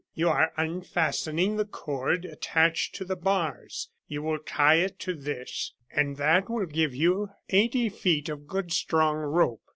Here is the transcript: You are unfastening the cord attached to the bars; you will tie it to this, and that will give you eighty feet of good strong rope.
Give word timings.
You 0.15 0.29
are 0.29 0.51
unfastening 0.57 1.57
the 1.57 1.65
cord 1.65 2.25
attached 2.25 2.95
to 2.95 3.05
the 3.05 3.15
bars; 3.15 3.87
you 4.07 4.23
will 4.23 4.39
tie 4.39 4.77
it 4.77 4.97
to 5.01 5.13
this, 5.13 5.73
and 5.91 6.17
that 6.17 6.49
will 6.49 6.65
give 6.65 6.95
you 6.95 7.29
eighty 7.51 7.87
feet 7.87 8.27
of 8.27 8.47
good 8.47 8.71
strong 8.73 9.17
rope. 9.17 9.61